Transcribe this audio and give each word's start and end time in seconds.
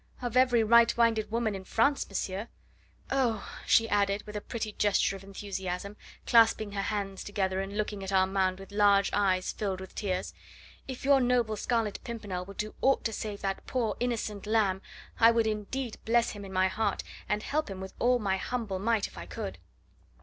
"Of 0.19 0.35
every 0.35 0.63
right 0.63 0.91
minded 0.97 1.29
woman 1.29 1.53
in 1.53 1.63
France, 1.63 2.09
monsieur. 2.09 2.47
Oh!" 3.11 3.47
she 3.67 3.87
added 3.87 4.23
with 4.25 4.35
a 4.35 4.41
pretty 4.41 4.71
gesture 4.71 5.15
of 5.15 5.23
enthusiasm, 5.23 5.95
clasping 6.25 6.71
her 6.71 6.81
hands 6.81 7.23
together, 7.23 7.61
and 7.61 7.77
looking 7.77 8.03
at 8.03 8.11
Armand 8.11 8.57
with 8.59 8.71
large 8.71 9.11
eyes 9.13 9.51
filled 9.51 9.79
with 9.79 9.93
tears, 9.93 10.33
"if 10.87 11.05
your 11.05 11.21
noble 11.21 11.55
Scarlet 11.55 11.99
Pimpernel 12.03 12.45
will 12.45 12.55
do 12.55 12.73
aught 12.81 13.03
to 13.03 13.13
save 13.13 13.41
that 13.41 13.67
poor 13.67 13.95
innocent 13.99 14.47
lamb, 14.47 14.81
I 15.19 15.29
would 15.29 15.45
indeed 15.45 15.99
bless 16.03 16.31
him 16.31 16.43
in 16.43 16.51
my 16.51 16.67
heart, 16.67 17.03
and 17.29 17.43
help 17.43 17.69
him 17.69 17.79
with 17.79 17.93
all 17.99 18.17
my 18.17 18.37
humble 18.37 18.79
might 18.79 19.05
if 19.05 19.19
I 19.19 19.27
could." 19.27 19.59